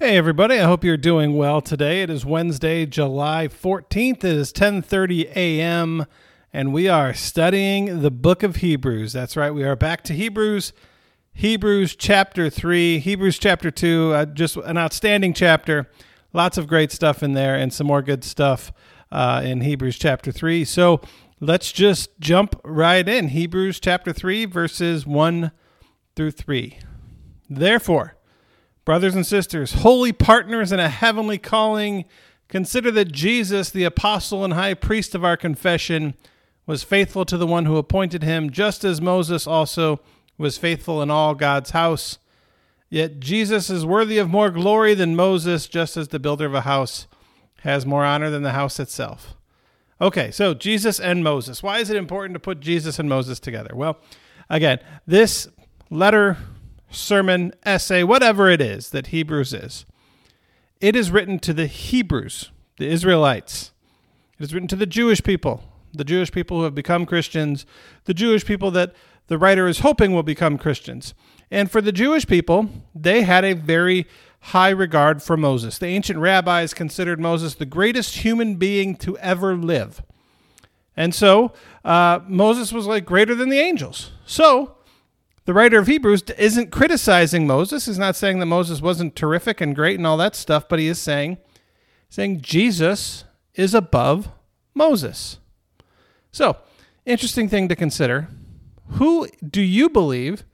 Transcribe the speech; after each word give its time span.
Hey 0.00 0.16
everybody, 0.16 0.60
I 0.60 0.64
hope 0.64 0.84
you're 0.84 0.96
doing 0.96 1.36
well 1.36 1.60
today. 1.60 2.02
It 2.02 2.08
is 2.08 2.24
Wednesday, 2.24 2.86
July 2.86 3.48
14th. 3.48 4.18
It 4.18 4.24
is 4.26 4.52
10:30 4.52 5.28
a.m. 5.34 6.06
and 6.52 6.72
we 6.72 6.86
are 6.86 7.12
studying 7.12 8.00
the 8.00 8.12
book 8.12 8.44
of 8.44 8.56
Hebrews. 8.56 9.12
That's 9.12 9.36
right, 9.36 9.50
we 9.50 9.64
are 9.64 9.74
back 9.74 10.04
to 10.04 10.12
Hebrews. 10.12 10.72
Hebrews 11.32 11.96
chapter 11.96 12.48
3, 12.48 13.00
Hebrews 13.00 13.40
chapter 13.40 13.72
2, 13.72 14.12
uh, 14.14 14.24
just 14.26 14.56
an 14.58 14.78
outstanding 14.78 15.34
chapter. 15.34 15.90
Lots 16.32 16.58
of 16.58 16.68
great 16.68 16.92
stuff 16.92 17.24
in 17.24 17.32
there 17.32 17.56
and 17.56 17.72
some 17.72 17.88
more 17.88 18.00
good 18.00 18.22
stuff 18.22 18.70
uh, 19.10 19.42
in 19.44 19.62
Hebrews 19.62 19.98
chapter 19.98 20.30
3. 20.30 20.64
So, 20.64 21.00
let's 21.40 21.72
just 21.72 22.20
jump 22.20 22.54
right 22.62 23.08
in. 23.08 23.30
Hebrews 23.30 23.80
chapter 23.80 24.12
3 24.12 24.44
verses 24.44 25.08
1 25.08 25.50
through 26.14 26.30
3. 26.30 26.78
Therefore, 27.50 28.14
Brothers 28.88 29.14
and 29.14 29.26
sisters, 29.26 29.74
holy 29.74 30.12
partners 30.12 30.72
in 30.72 30.80
a 30.80 30.88
heavenly 30.88 31.36
calling, 31.36 32.06
consider 32.48 32.90
that 32.92 33.12
Jesus, 33.12 33.68
the 33.68 33.84
apostle 33.84 34.46
and 34.46 34.54
high 34.54 34.72
priest 34.72 35.14
of 35.14 35.22
our 35.22 35.36
confession, 35.36 36.14
was 36.64 36.84
faithful 36.84 37.26
to 37.26 37.36
the 37.36 37.46
one 37.46 37.66
who 37.66 37.76
appointed 37.76 38.22
him, 38.22 38.48
just 38.48 38.84
as 38.84 38.98
Moses 38.98 39.46
also 39.46 40.00
was 40.38 40.56
faithful 40.56 41.02
in 41.02 41.10
all 41.10 41.34
God's 41.34 41.72
house. 41.72 42.16
Yet 42.88 43.20
Jesus 43.20 43.68
is 43.68 43.84
worthy 43.84 44.16
of 44.16 44.30
more 44.30 44.50
glory 44.50 44.94
than 44.94 45.14
Moses, 45.14 45.66
just 45.66 45.98
as 45.98 46.08
the 46.08 46.18
builder 46.18 46.46
of 46.46 46.54
a 46.54 46.62
house 46.62 47.06
has 47.64 47.84
more 47.84 48.06
honor 48.06 48.30
than 48.30 48.42
the 48.42 48.52
house 48.52 48.80
itself. 48.80 49.34
Okay, 50.00 50.30
so 50.30 50.54
Jesus 50.54 50.98
and 50.98 51.22
Moses. 51.22 51.62
Why 51.62 51.80
is 51.80 51.90
it 51.90 51.96
important 51.98 52.36
to 52.36 52.40
put 52.40 52.60
Jesus 52.60 52.98
and 52.98 53.06
Moses 53.06 53.38
together? 53.38 53.72
Well, 53.74 53.98
again, 54.48 54.78
this 55.06 55.46
letter 55.90 56.38
sermon, 56.90 57.52
essay, 57.64 58.02
whatever 58.02 58.48
it 58.48 58.60
is 58.60 58.90
that 58.90 59.08
Hebrews 59.08 59.52
is. 59.52 59.84
It 60.80 60.94
is 60.94 61.10
written 61.10 61.38
to 61.40 61.52
the 61.52 61.66
Hebrews, 61.66 62.50
the 62.78 62.88
Israelites. 62.88 63.72
It 64.38 64.44
is 64.44 64.54
written 64.54 64.68
to 64.68 64.76
the 64.76 64.86
Jewish 64.86 65.22
people, 65.22 65.64
the 65.92 66.04
Jewish 66.04 66.30
people 66.30 66.58
who 66.58 66.64
have 66.64 66.74
become 66.74 67.06
Christians, 67.06 67.66
the 68.04 68.14
Jewish 68.14 68.44
people 68.44 68.70
that 68.72 68.94
the 69.26 69.38
writer 69.38 69.66
is 69.66 69.80
hoping 69.80 70.12
will 70.12 70.22
become 70.22 70.56
Christians. 70.56 71.14
And 71.50 71.70
for 71.70 71.80
the 71.80 71.92
Jewish 71.92 72.26
people, 72.26 72.68
they 72.94 73.22
had 73.22 73.44
a 73.44 73.54
very 73.54 74.06
high 74.40 74.70
regard 74.70 75.22
for 75.22 75.36
Moses. 75.36 75.78
The 75.78 75.86
ancient 75.86 76.18
rabbis 76.18 76.72
considered 76.74 77.20
Moses 77.20 77.54
the 77.54 77.66
greatest 77.66 78.18
human 78.18 78.56
being 78.56 78.96
to 78.96 79.18
ever 79.18 79.56
live. 79.56 80.02
And 80.96 81.14
so 81.14 81.52
uh, 81.84 82.20
Moses 82.26 82.72
was 82.72 82.86
like 82.86 83.04
greater 83.04 83.34
than 83.34 83.50
the 83.50 83.60
angels. 83.60 84.12
So 84.24 84.77
the 85.48 85.54
writer 85.54 85.78
of 85.78 85.86
Hebrews 85.86 86.24
isn't 86.36 86.70
criticizing 86.70 87.46
Moses. 87.46 87.86
He's 87.86 87.98
not 87.98 88.16
saying 88.16 88.38
that 88.38 88.44
Moses 88.44 88.82
wasn't 88.82 89.16
terrific 89.16 89.62
and 89.62 89.74
great 89.74 89.96
and 89.96 90.06
all 90.06 90.18
that 90.18 90.36
stuff, 90.36 90.68
but 90.68 90.78
he 90.78 90.88
is 90.88 90.98
saying 90.98 91.38
saying 92.10 92.42
Jesus 92.42 93.24
is 93.54 93.72
above 93.72 94.28
Moses. 94.74 95.38
So, 96.30 96.58
interesting 97.06 97.48
thing 97.48 97.66
to 97.68 97.74
consider. 97.74 98.28
Who 98.88 99.26
do 99.42 99.62
you 99.62 99.88
believe 99.88 100.44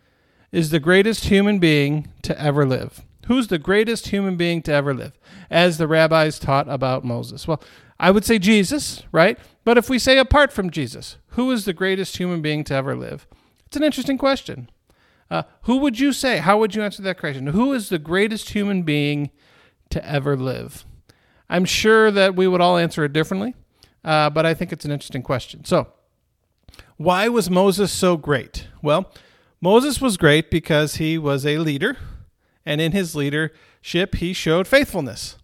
is 0.53 0.70
the 0.70 0.78
greatest 0.78 1.25
human 1.25 1.58
being 1.58 2.12
to 2.23 2.41
ever 2.41 2.64
live? 2.64 3.01
Who's 3.27 3.48
the 3.48 3.58
greatest 3.58 4.06
human 4.06 4.36
being 4.36 4.62
to 4.62 4.73
ever 4.73 4.95
live? 4.95 5.19
As 5.51 5.77
the 5.77 5.89
rabbis 5.89 6.39
taught 6.39 6.69
about 6.69 7.05
Moses. 7.05 7.48
Well, 7.48 7.61
I 7.98 8.12
would 8.12 8.25
say 8.25 8.39
Jesus, 8.39 9.03
right? 9.11 9.41
But 9.64 9.77
if 9.77 9.91
we 9.91 9.98
say 9.98 10.19
apart 10.19 10.53
from 10.53 10.70
Jesus, 10.70 11.17
who 11.31 11.51
is 11.51 11.64
the 11.64 11.73
greatest 11.73 12.19
human 12.19 12.41
being 12.42 12.62
to 12.62 12.75
ever 12.75 12.95
live? 12.95 13.27
It's 13.67 13.77
an 13.77 13.83
interesting 13.83 14.19
question. 14.19 14.69
Uh, 15.30 15.42
who 15.62 15.78
would 15.78 15.98
you 15.98 16.12
say? 16.12 16.39
How 16.39 16.58
would 16.58 16.75
you 16.75 16.83
answer 16.83 17.03
that 17.03 17.19
question? 17.19 17.48
Who 17.48 17.72
is 17.72 17.89
the 17.89 17.98
greatest 17.98 18.50
human 18.50 18.83
being 18.83 19.30
to 19.91 20.06
ever 20.06 20.36
live? 20.36 20.84
I'm 21.48 21.64
sure 21.64 22.11
that 22.11 22.36
we 22.36 22.47
would 22.47 22.61
all 22.61 22.77
answer 22.77 23.05
it 23.05 23.12
differently, 23.12 23.55
uh, 24.05 24.30
but 24.30 24.47
I 24.47 24.55
think 24.55 24.72
it's 24.72 24.84
an 24.84 24.91
interesting 24.91 25.22
question. 25.22 25.64
So, 25.64 25.89
why 26.97 27.29
was 27.29 27.51
Moses 27.51 27.92
so 27.92 28.17
great? 28.17 28.68
Well, 28.83 29.13
Moses 29.61 30.01
was 30.01 30.17
great 30.17 30.51
because 30.51 30.96
he 30.96 31.18
was 31.18 31.46
a 31.46 31.58
leader, 31.58 31.96
and 32.64 32.80
in 32.80 32.92
his 32.92 33.14
leadership, 33.14 34.17
he 34.17 34.33
showed 34.33 34.67
faithfulness. 34.67 35.36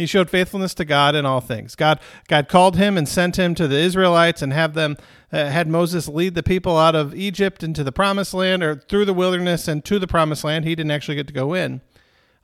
He 0.00 0.06
showed 0.06 0.30
faithfulness 0.30 0.74
to 0.74 0.84
God 0.84 1.14
in 1.14 1.26
all 1.26 1.40
things. 1.40 1.74
God, 1.74 2.00
God 2.28 2.48
called 2.48 2.76
him 2.76 2.96
and 2.96 3.08
sent 3.08 3.38
him 3.38 3.54
to 3.56 3.68
the 3.68 3.76
Israelites 3.76 4.42
and 4.42 4.52
have 4.52 4.74
them 4.74 4.96
uh, 5.32 5.46
had 5.46 5.68
Moses 5.68 6.08
lead 6.08 6.34
the 6.34 6.42
people 6.42 6.76
out 6.76 6.94
of 6.94 7.14
Egypt 7.14 7.62
into 7.62 7.84
the 7.84 7.92
promised 7.92 8.34
land 8.34 8.62
or 8.62 8.76
through 8.76 9.04
the 9.04 9.14
wilderness 9.14 9.68
and 9.68 9.84
to 9.84 9.98
the 9.98 10.06
promised 10.06 10.42
land. 10.42 10.64
He 10.64 10.74
didn't 10.74 10.90
actually 10.90 11.16
get 11.16 11.26
to 11.28 11.32
go 11.32 11.54
in, 11.54 11.80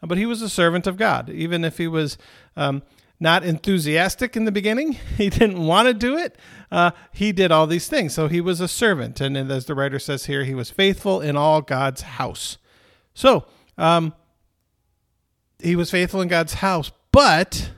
uh, 0.02 0.06
but 0.06 0.18
he 0.18 0.26
was 0.26 0.42
a 0.42 0.48
servant 0.48 0.86
of 0.86 0.96
God. 0.96 1.30
Even 1.30 1.64
if 1.64 1.78
he 1.78 1.88
was 1.88 2.18
um, 2.56 2.82
not 3.18 3.44
enthusiastic 3.44 4.36
in 4.36 4.44
the 4.44 4.52
beginning, 4.52 4.92
he 5.16 5.30
didn't 5.30 5.64
want 5.64 5.88
to 5.88 5.94
do 5.94 6.16
it. 6.16 6.36
Uh, 6.70 6.90
he 7.12 7.32
did 7.32 7.50
all 7.50 7.66
these 7.66 7.88
things, 7.88 8.14
so 8.14 8.28
he 8.28 8.40
was 8.40 8.60
a 8.60 8.68
servant. 8.68 9.20
And, 9.20 9.36
and, 9.36 9.50
as 9.50 9.66
the 9.66 9.74
writer 9.74 9.98
says 9.98 10.26
here, 10.26 10.44
he 10.44 10.54
was 10.54 10.70
faithful 10.70 11.20
in 11.20 11.36
all 11.36 11.62
God's 11.62 12.02
house. 12.02 12.58
So 13.14 13.46
um, 13.78 14.14
he 15.58 15.76
was 15.76 15.90
faithful 15.90 16.20
in 16.20 16.28
God's 16.28 16.54
house, 16.54 16.90
but 17.16 17.70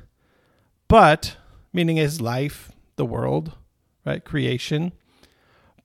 but 0.88 1.36
meaning 1.72 1.96
his 1.96 2.20
life, 2.20 2.72
the 2.96 3.04
world, 3.04 3.52
right? 4.04 4.24
Creation. 4.24 4.90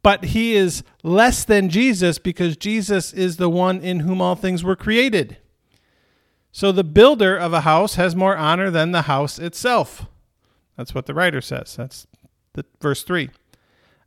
But 0.02 0.26
he 0.26 0.56
is 0.56 0.82
less 1.04 1.46
than 1.46 1.70
Jesus 1.70 2.18
because 2.18 2.58
Jesus 2.58 3.14
is 3.14 3.38
the 3.38 3.50
one 3.50 3.80
in 3.80 4.00
whom 4.00 4.22
all 4.22 4.36
things 4.36 4.64
were 4.64 4.76
created. 4.76 5.38
So 6.52 6.72
the 6.72 6.84
builder 6.84 7.38
of 7.38 7.54
a 7.54 7.62
house 7.62 7.94
has 7.94 8.16
more 8.16 8.36
honor 8.36 8.72
than 8.72 8.92
the 8.92 9.04
house 9.04 9.38
itself. 9.38 10.08
That's 10.76 10.96
what 10.96 11.06
the 11.06 11.14
writer 11.14 11.40
says. 11.40 11.76
That's 11.76 12.08
the 12.54 12.66
verse 12.82 13.04
3. 13.04 13.30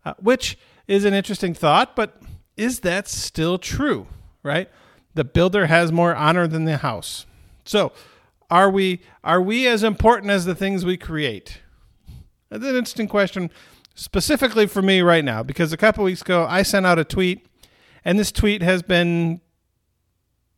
Uh, 0.05 0.15
which 0.19 0.59
is 0.89 1.05
an 1.05 1.15
interesting 1.15 1.55
thought, 1.55 1.95
but 1.95 2.21
is 2.57 2.81
that 2.81 3.07
still 3.07 3.59
true, 3.59 4.09
right? 4.43 4.69
The 5.15 5.23
builder 5.25 5.67
has 5.67 5.93
more 5.93 6.17
honor 6.17 6.49
than 6.49 6.65
the 6.65 6.79
house. 6.79 7.27
So, 7.65 7.93
are 8.51 8.71
we 8.71 9.01
are 9.25 9.41
we 9.41 9.67
as 9.67 9.83
important 9.83 10.31
as 10.31 10.45
the 10.45 10.55
things 10.55 10.85
we 10.85 10.97
create? 10.97 11.61
That's 12.51 12.65
an 12.65 12.77
interesting 12.77 13.09
question 13.09 13.51
specifically 13.95 14.67
for 14.67 14.83
me 14.83 15.01
right 15.01 15.25
now 15.25 15.43
because 15.43 15.73
a 15.73 15.77
couple 15.77 16.05
weeks 16.05 16.21
ago 16.21 16.47
I 16.49 16.63
sent 16.63 16.87
out 16.87 16.99
a 16.99 17.05
tweet 17.05 17.47
and 18.05 18.19
this 18.19 18.31
tweet 18.31 18.63
has 18.63 18.83
been 18.83 19.41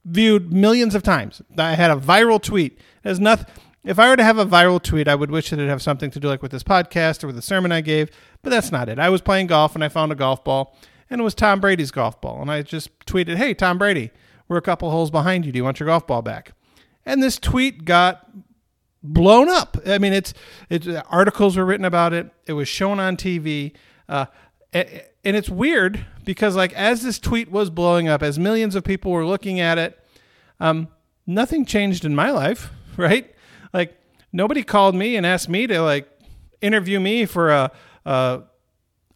viewed 0.04 0.52
millions 0.52 0.94
of 0.94 1.02
times. 1.02 1.40
I 1.56 1.74
had 1.74 1.90
a 1.90 1.96
viral 1.96 2.42
tweet. 2.42 2.78
Has 3.04 3.20
nothing 3.20 3.46
if 3.84 3.98
I 3.98 4.08
were 4.08 4.16
to 4.16 4.24
have 4.24 4.38
a 4.38 4.44
viral 4.44 4.82
tweet, 4.82 5.08
I 5.08 5.14
would 5.14 5.30
wish 5.30 5.50
that 5.50 5.58
it 5.58 5.68
have 5.68 5.80
something 5.80 6.10
to 6.10 6.20
do 6.20 6.28
like 6.28 6.42
with 6.42 6.50
this 6.50 6.64
podcast 6.64 7.22
or 7.22 7.28
with 7.28 7.36
the 7.36 7.42
sermon 7.42 7.72
I 7.72 7.80
gave, 7.80 8.10
but 8.42 8.50
that's 8.50 8.72
not 8.72 8.88
it. 8.88 8.98
I 8.98 9.08
was 9.08 9.22
playing 9.22 9.46
golf 9.46 9.74
and 9.74 9.84
I 9.84 9.88
found 9.88 10.12
a 10.12 10.16
golf 10.16 10.44
ball 10.44 10.76
and 11.08 11.20
it 11.20 11.24
was 11.24 11.34
Tom 11.34 11.60
Brady's 11.60 11.90
golf 11.90 12.20
ball 12.20 12.42
and 12.42 12.50
I 12.50 12.62
just 12.62 12.90
tweeted, 13.06 13.36
"Hey 13.36 13.54
Tom 13.54 13.78
Brady, 13.78 14.10
we're 14.48 14.58
a 14.58 14.62
couple 14.62 14.90
holes 14.90 15.10
behind 15.10 15.46
you. 15.46 15.52
Do 15.52 15.56
you 15.56 15.64
want 15.64 15.80
your 15.80 15.86
golf 15.86 16.06
ball 16.06 16.22
back?" 16.22 16.52
And 17.08 17.22
this 17.22 17.38
tweet 17.38 17.86
got 17.86 18.28
blown 19.02 19.48
up. 19.48 19.78
I 19.86 19.96
mean, 19.96 20.12
it's 20.12 20.34
it's 20.68 20.86
articles 21.08 21.56
were 21.56 21.64
written 21.64 21.86
about 21.86 22.12
it. 22.12 22.30
It 22.46 22.52
was 22.52 22.68
shown 22.68 23.00
on 23.00 23.16
TV, 23.16 23.72
uh, 24.10 24.26
and 24.74 25.06
it's 25.24 25.48
weird 25.48 26.04
because 26.26 26.54
like 26.54 26.74
as 26.74 27.02
this 27.02 27.18
tweet 27.18 27.50
was 27.50 27.70
blowing 27.70 28.08
up, 28.08 28.22
as 28.22 28.38
millions 28.38 28.74
of 28.74 28.84
people 28.84 29.10
were 29.10 29.24
looking 29.24 29.58
at 29.58 29.78
it, 29.78 29.98
um, 30.60 30.88
nothing 31.26 31.64
changed 31.64 32.04
in 32.04 32.14
my 32.14 32.30
life, 32.30 32.70
right? 32.98 33.34
Like 33.72 33.98
nobody 34.30 34.62
called 34.62 34.94
me 34.94 35.16
and 35.16 35.24
asked 35.24 35.48
me 35.48 35.66
to 35.66 35.80
like 35.80 36.06
interview 36.60 37.00
me 37.00 37.24
for 37.24 37.50
a, 37.50 37.72
a 38.04 38.42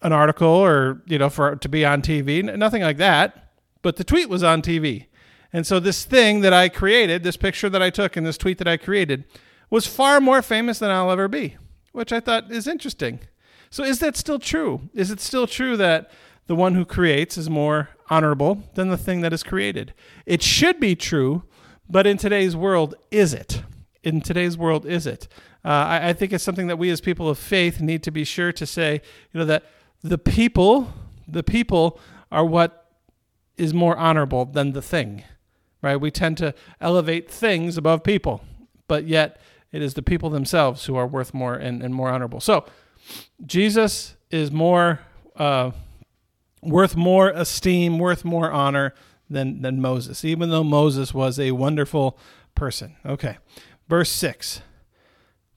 an 0.01 0.13
article 0.13 0.49
or 0.49 1.03
you 1.05 1.19
know 1.19 1.29
for 1.29 1.57
to 1.57 1.69
be 1.69 1.85
on 1.85 2.01
TV, 2.01 2.43
nothing 2.57 2.81
like 2.81 2.97
that. 2.97 3.53
But 3.83 3.97
the 3.97 4.05
tweet 4.05 4.31
was 4.31 4.43
on 4.43 4.63
TV. 4.63 5.09
And 5.53 5.67
so 5.67 5.79
this 5.79 6.05
thing 6.05 6.41
that 6.41 6.53
I 6.53 6.69
created, 6.69 7.23
this 7.23 7.37
picture 7.37 7.69
that 7.69 7.83
I 7.83 7.91
took 7.91 8.17
and 8.17 8.27
this 8.27 8.39
tweet 8.39 8.59
that 8.59 8.69
I 8.69 8.77
created, 8.77 9.25
was 9.69 9.87
far 9.87 10.21
more 10.21 10.43
famous 10.43 10.79
than 10.79 10.91
I'll 10.91 11.11
ever 11.11 11.29
be, 11.29 11.57
which 11.93 12.13
I 12.13 12.21
thought 12.21 12.51
is 12.51 12.67
interesting. 12.67 13.21
So, 13.71 13.85
is 13.85 14.01
that 14.01 14.17
still 14.17 14.39
true? 14.39 14.91
Is 14.95 15.11
it 15.11 15.19
still 15.21 15.47
true 15.47 15.77
that 15.79 16.11
the 16.47 16.55
one 16.55 16.75
who 16.75 16.85
creates 16.85 17.39
is 17.39 17.49
more 17.49 17.89
honorable 18.11 18.65
than 18.75 18.89
the 18.89 18.99
thing 18.99 19.23
that 19.23 19.33
is 19.33 19.43
created? 19.43 19.95
It 20.27 20.43
should 20.43 20.79
be 20.79 20.95
true, 20.95 21.45
but 21.89 22.07
in 22.07 22.19
today's 22.19 22.55
world, 22.55 22.95
is 23.11 23.33
it? 23.33 23.63
In 24.03 24.21
today's 24.21 24.59
world, 24.59 24.85
is 24.85 25.07
it? 25.07 25.27
Uh, 25.65 25.69
I, 25.69 26.09
I 26.11 26.13
think 26.13 26.33
it's 26.33 26.45
something 26.45 26.67
that 26.67 26.79
we 26.79 26.91
as 26.91 27.01
people 27.01 27.31
of 27.31 27.39
faith 27.39 27.81
need 27.81 28.03
to 28.03 28.11
be 28.11 28.25
sure 28.25 28.53
to 28.53 28.67
say, 28.67 29.01
you 29.33 29.41
know, 29.41 29.47
that 29.47 29.65
the 30.03 30.19
people, 30.19 30.93
the 31.27 31.43
people 31.43 31.99
are 32.31 32.45
what 32.45 32.95
is 33.57 33.73
more 33.73 33.97
honorable 33.97 34.45
than 34.45 34.73
the 34.73 34.83
thing, 34.83 35.23
right? 35.83 35.97
We 35.97 36.11
tend 36.11 36.39
to 36.39 36.55
elevate 36.81 37.31
things 37.31 37.77
above 37.77 38.03
people, 38.03 38.43
but 38.89 39.07
yet 39.07 39.41
it 39.73 39.83
is 39.83 39.95
the 39.95 40.03
people 40.03 40.31
themselves 40.31 40.87
who 40.87 40.97
are 40.97 41.07
worth 41.07 41.35
more 41.35 41.55
and, 41.55 41.83
and 41.83 41.95
more 41.95 42.09
honorable. 42.09 42.41
So 42.41 42.65
Jesus 43.45 44.15
is 44.31 44.51
more 44.51 45.01
uh, 45.37 45.73
worth 46.63 46.97
more 46.97 47.31
esteem, 47.31 47.99
worth 47.99 48.25
more 48.25 48.51
honor 48.51 48.95
than 49.29 49.63
than 49.63 49.81
Moses. 49.81 50.25
Even 50.25 50.51
though 50.51 50.65
Moses 50.65 51.13
was 51.13 51.39
a 51.39 51.53
wonderful 51.53 52.19
person. 52.55 52.97
Okay. 53.05 53.39
Verse 53.89 54.11
6 54.11 54.63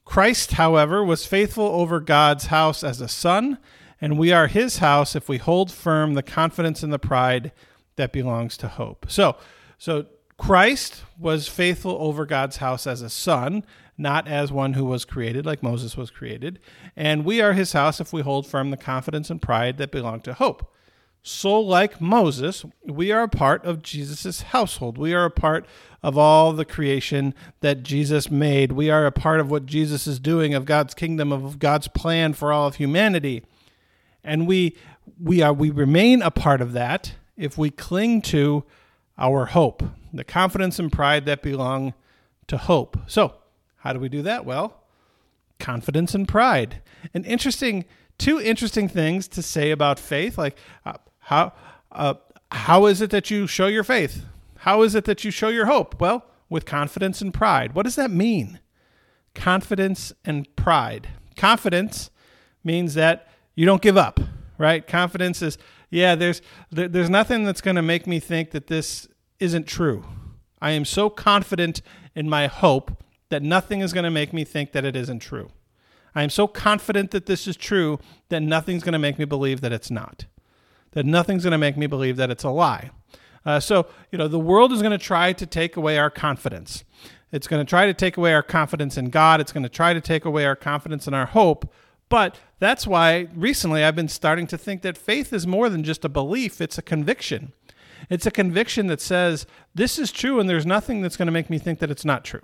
Christ, 0.04 0.52
however, 0.52 1.04
was 1.04 1.26
faithful 1.26 1.66
over 1.66 2.00
God's 2.00 2.46
house 2.46 2.84
as 2.84 3.00
a 3.00 3.08
son, 3.08 3.58
and 4.00 4.18
we 4.18 4.32
are 4.32 4.46
his 4.46 4.78
house 4.78 5.16
if 5.16 5.28
we 5.28 5.38
hold 5.38 5.70
firm 5.70 6.14
the 6.14 6.22
confidence 6.22 6.82
and 6.82 6.92
the 6.92 6.98
pride 6.98 7.52
that 7.96 8.12
belongs 8.12 8.56
to 8.58 8.68
hope. 8.68 9.06
So, 9.08 9.36
so 9.78 10.06
Christ 10.38 11.02
was 11.18 11.48
faithful 11.48 11.96
over 11.98 12.26
God's 12.26 12.58
house 12.58 12.86
as 12.86 13.00
a 13.00 13.10
son, 13.10 13.64
not 13.96 14.28
as 14.28 14.52
one 14.52 14.74
who 14.74 14.84
was 14.84 15.04
created 15.04 15.46
like 15.46 15.62
Moses 15.62 15.96
was 15.96 16.10
created, 16.10 16.58
and 16.94 17.24
we 17.24 17.40
are 17.40 17.54
his 17.54 17.72
house 17.72 18.00
if 18.00 18.12
we 18.12 18.22
hold 18.22 18.46
firm 18.46 18.70
the 18.70 18.76
confidence 18.76 19.30
and 19.30 19.40
pride 19.40 19.78
that 19.78 19.90
belong 19.90 20.20
to 20.20 20.34
hope. 20.34 20.72
So, 21.28 21.58
like 21.58 22.00
Moses, 22.00 22.64
we 22.84 23.10
are 23.10 23.24
a 23.24 23.28
part 23.28 23.64
of 23.64 23.82
Jesus' 23.82 24.42
household. 24.42 24.96
We 24.96 25.12
are 25.12 25.24
a 25.24 25.30
part 25.30 25.66
of 26.00 26.16
all 26.16 26.52
the 26.52 26.64
creation 26.64 27.34
that 27.62 27.82
Jesus 27.82 28.30
made. 28.30 28.70
We 28.70 28.90
are 28.90 29.06
a 29.06 29.10
part 29.10 29.40
of 29.40 29.50
what 29.50 29.66
Jesus 29.66 30.06
is 30.06 30.20
doing, 30.20 30.54
of 30.54 30.66
God's 30.66 30.94
kingdom, 30.94 31.32
of 31.32 31.58
God's 31.58 31.88
plan 31.88 32.32
for 32.32 32.52
all 32.52 32.68
of 32.68 32.76
humanity. 32.76 33.42
And 34.22 34.46
we, 34.46 34.76
we, 35.20 35.42
are, 35.42 35.52
we 35.52 35.68
remain 35.68 36.22
a 36.22 36.30
part 36.30 36.60
of 36.60 36.74
that 36.74 37.14
if 37.36 37.58
we 37.58 37.70
cling 37.70 38.22
to 38.22 38.62
our 39.18 39.46
hope, 39.46 39.82
the 40.16 40.24
confidence 40.24 40.78
and 40.78 40.92
pride 40.92 41.26
that 41.26 41.42
belong 41.42 41.94
to 42.48 42.56
hope. 42.56 42.98
So, 43.06 43.34
how 43.78 43.92
do 43.92 44.00
we 44.00 44.08
do 44.08 44.22
that? 44.22 44.44
Well, 44.44 44.82
confidence 45.58 46.14
and 46.14 46.26
pride. 46.26 46.82
An 47.14 47.24
interesting, 47.24 47.84
two 48.18 48.40
interesting 48.40 48.88
things 48.88 49.28
to 49.28 49.42
say 49.42 49.70
about 49.70 49.98
faith. 49.98 50.38
Like, 50.38 50.56
uh, 50.84 50.94
how 51.18 51.52
uh, 51.92 52.14
how 52.50 52.86
is 52.86 53.00
it 53.00 53.10
that 53.10 53.30
you 53.30 53.46
show 53.46 53.66
your 53.66 53.84
faith? 53.84 54.24
How 54.58 54.82
is 54.82 54.94
it 54.94 55.04
that 55.04 55.24
you 55.24 55.30
show 55.30 55.48
your 55.48 55.66
hope? 55.66 56.00
Well, 56.00 56.24
with 56.48 56.64
confidence 56.64 57.20
and 57.20 57.32
pride. 57.32 57.74
What 57.74 57.84
does 57.84 57.96
that 57.96 58.10
mean? 58.10 58.60
Confidence 59.34 60.12
and 60.24 60.54
pride. 60.56 61.08
Confidence 61.36 62.10
means 62.64 62.94
that 62.94 63.28
you 63.54 63.66
don't 63.66 63.82
give 63.82 63.96
up, 63.96 64.20
right? 64.58 64.86
Confidence 64.86 65.42
is 65.42 65.58
yeah, 65.90 66.14
there's 66.14 66.42
there, 66.70 66.88
there's 66.88 67.10
nothing 67.10 67.44
that's 67.44 67.60
going 67.60 67.76
to 67.76 67.82
make 67.82 68.06
me 68.06 68.20
think 68.20 68.50
that 68.50 68.66
this 68.66 69.08
isn't 69.40 69.66
true. 69.66 70.04
I 70.60 70.70
am 70.72 70.84
so 70.84 71.10
confident 71.10 71.82
in 72.14 72.28
my 72.28 72.46
hope 72.46 73.02
that 73.28 73.42
nothing 73.42 73.80
is 73.80 73.92
going 73.92 74.04
to 74.04 74.10
make 74.10 74.32
me 74.32 74.44
think 74.44 74.72
that 74.72 74.84
it 74.84 74.96
isn't 74.96 75.20
true. 75.20 75.50
I 76.14 76.22
am 76.22 76.30
so 76.30 76.46
confident 76.46 77.10
that 77.10 77.26
this 77.26 77.46
is 77.46 77.56
true 77.56 77.98
that 78.30 78.40
nothing's 78.40 78.82
going 78.82 78.94
to 78.94 78.98
make 78.98 79.18
me 79.18 79.24
believe 79.24 79.60
that 79.60 79.72
it's 79.72 79.90
not 79.90 80.24
that 80.96 81.04
nothing's 81.04 81.42
going 81.42 81.52
to 81.52 81.58
make 81.58 81.76
me 81.76 81.86
believe 81.86 82.16
that 82.16 82.30
it's 82.30 82.42
a 82.42 82.48
lie. 82.48 82.90
Uh, 83.44 83.60
so, 83.60 83.86
you 84.10 84.16
know, 84.16 84.26
the 84.26 84.38
world 84.38 84.72
is 84.72 84.80
going 84.80 84.98
to 84.98 85.04
try 85.04 85.30
to 85.30 85.44
take 85.44 85.76
away 85.76 85.98
our 85.98 86.08
confidence. 86.08 86.84
It's 87.30 87.46
going 87.46 87.64
to 87.64 87.68
try 87.68 87.84
to 87.84 87.92
take 87.92 88.16
away 88.16 88.32
our 88.32 88.42
confidence 88.42 88.96
in 88.96 89.10
God. 89.10 89.38
It's 89.38 89.52
going 89.52 89.62
to 89.62 89.68
try 89.68 89.92
to 89.92 90.00
take 90.00 90.24
away 90.24 90.46
our 90.46 90.56
confidence 90.56 91.06
in 91.06 91.12
our 91.12 91.26
hope. 91.26 91.70
But 92.08 92.40
that's 92.60 92.86
why 92.86 93.28
recently 93.34 93.84
I've 93.84 93.94
been 93.94 94.08
starting 94.08 94.46
to 94.46 94.56
think 94.56 94.80
that 94.82 94.96
faith 94.96 95.34
is 95.34 95.46
more 95.46 95.68
than 95.68 95.84
just 95.84 96.02
a 96.02 96.08
belief, 96.08 96.62
it's 96.62 96.78
a 96.78 96.82
conviction. 96.82 97.52
It's 98.10 98.26
a 98.26 98.30
conviction 98.30 98.86
that 98.88 99.00
says, 99.00 99.46
this 99.74 99.98
is 99.98 100.12
true, 100.12 100.40
and 100.40 100.48
there's 100.48 100.66
nothing 100.66 101.00
that's 101.00 101.16
going 101.16 101.26
to 101.26 101.32
make 101.32 101.50
me 101.50 101.58
think 101.58 101.78
that 101.80 101.90
it's 101.90 102.04
not 102.04 102.24
true, 102.24 102.42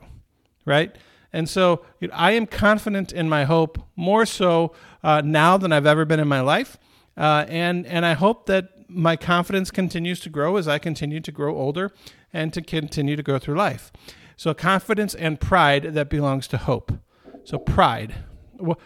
right? 0.65 0.97
And 1.33 1.49
so 1.49 1.85
you 2.01 2.09
know, 2.09 2.15
I 2.15 2.33
am 2.33 2.47
confident 2.47 3.13
in 3.13 3.29
my 3.29 3.45
hope 3.45 3.79
more 3.97 4.27
so 4.27 4.73
uh, 5.03 5.23
now 5.25 5.57
than 5.57 5.73
I've 5.73 5.87
ever 5.87 6.05
been 6.05 6.21
in 6.21 6.29
my 6.29 6.41
life. 6.41 6.79
Uh, 7.17 7.45
and 7.49 7.87
and 7.87 8.05
I 8.05 8.15
hope 8.15 8.47
that 8.47 8.71
my 8.89 9.17
confidence 9.17 9.71
continues 9.71 10.21
to 10.21 10.29
grow 10.29 10.57
as 10.57 10.69
I 10.69 10.79
continue 10.79 11.21
to 11.21 11.33
grow 11.33 11.57
older 11.57 11.93
and 12.33 12.53
to 12.53 12.61
continue 12.61 13.17
to 13.17 13.23
go 13.23 13.39
through 13.39 13.57
life. 13.57 13.93
So 14.37 14.55
confidence 14.55 15.15
and 15.15 15.41
pride 15.41 15.95
that 15.95 16.09
belongs 16.09 16.47
to 16.49 16.59
hope. 16.59 16.93
So 17.45 17.59
pride. 17.59 18.15
Well, 18.59 18.79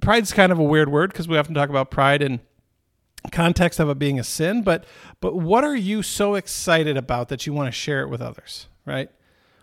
pride's 0.00 0.32
kind 0.32 0.52
of 0.52 0.58
a 0.58 0.64
weird 0.64 0.90
word 0.90 1.12
because 1.12 1.28
we 1.28 1.38
often 1.38 1.54
talk 1.54 1.70
about 1.70 1.90
pride 1.90 2.22
in 2.22 2.40
context 3.32 3.78
of 3.80 3.88
it 3.88 3.98
being 3.98 4.18
a 4.18 4.24
sin, 4.24 4.62
but 4.62 4.84
but 5.20 5.36
what 5.36 5.64
are 5.64 5.76
you 5.76 6.02
so 6.02 6.34
excited 6.34 6.96
about 6.96 7.28
that 7.28 7.46
you 7.46 7.52
want 7.52 7.68
to 7.68 7.72
share 7.72 8.02
it 8.02 8.08
with 8.08 8.20
others, 8.20 8.66
right? 8.86 9.10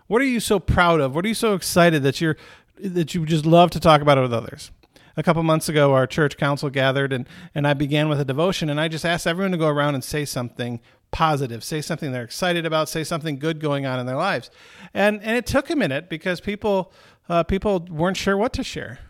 What 0.06 0.22
are 0.22 0.26
you 0.26 0.40
so 0.40 0.58
proud 0.58 1.00
of? 1.00 1.14
What 1.14 1.24
are 1.24 1.28
you 1.28 1.34
so 1.34 1.54
excited 1.54 2.02
that 2.02 2.20
you're 2.20 2.36
that 2.78 3.14
you 3.14 3.26
just 3.26 3.44
love 3.44 3.70
to 3.70 3.80
talk 3.80 4.00
about 4.00 4.18
it 4.18 4.22
with 4.22 4.32
others? 4.32 4.70
a 5.18 5.22
couple 5.22 5.42
months 5.42 5.68
ago, 5.68 5.92
our 5.94 6.06
church 6.06 6.36
council 6.36 6.70
gathered 6.70 7.12
and, 7.12 7.28
and 7.52 7.66
I 7.66 7.74
began 7.74 8.08
with 8.08 8.20
a 8.20 8.24
devotion. 8.24 8.70
And 8.70 8.80
I 8.80 8.86
just 8.86 9.04
asked 9.04 9.26
everyone 9.26 9.50
to 9.50 9.58
go 9.58 9.66
around 9.66 9.96
and 9.96 10.04
say 10.04 10.24
something 10.24 10.80
positive, 11.10 11.64
say 11.64 11.80
something 11.80 12.12
they're 12.12 12.22
excited 12.22 12.64
about, 12.64 12.88
say 12.88 13.02
something 13.02 13.36
good 13.36 13.58
going 13.58 13.84
on 13.84 13.98
in 13.98 14.06
their 14.06 14.16
lives. 14.16 14.48
And, 14.94 15.20
and 15.24 15.36
it 15.36 15.44
took 15.44 15.70
a 15.70 15.76
minute 15.76 16.08
because 16.08 16.40
people, 16.40 16.92
uh, 17.28 17.42
people 17.42 17.84
weren't 17.90 18.16
sure 18.16 18.36
what 18.36 18.52
to 18.54 18.62
share. 18.62 19.00